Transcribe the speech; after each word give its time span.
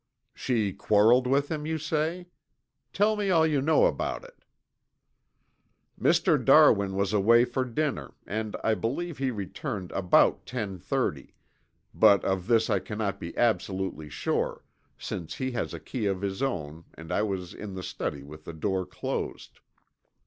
"She 0.33 0.73
quarreled 0.73 1.27
with 1.27 1.51
him, 1.51 1.67
you 1.67 1.77
say? 1.77 2.25
Tell 2.91 3.15
me 3.15 3.29
all 3.29 3.45
you 3.45 3.61
know 3.61 3.85
about 3.85 4.23
it." 4.23 4.43
"Mr. 6.01 6.43
Darwin 6.43 6.95
was 6.95 7.13
away 7.13 7.45
for 7.45 7.63
dinner 7.63 8.15
and 8.25 8.55
I 8.63 8.73
believe 8.73 9.19
he 9.19 9.29
returned 9.29 9.91
about 9.91 10.47
ten 10.47 10.79
thirty, 10.79 11.35
but 11.93 12.25
of 12.25 12.47
this 12.47 12.67
I 12.67 12.79
cannot 12.79 13.19
be 13.19 13.37
absolutely 13.37 14.09
sure, 14.09 14.63
since 14.97 15.35
he 15.35 15.51
has 15.51 15.71
a 15.71 15.79
key 15.79 16.07
of 16.07 16.21
his 16.21 16.41
own 16.41 16.85
and 16.95 17.11
I 17.11 17.21
was 17.21 17.53
in 17.53 17.75
the 17.75 17.83
study 17.83 18.23
with 18.23 18.45
the 18.45 18.53
door 18.53 18.87
closed." 18.87 19.59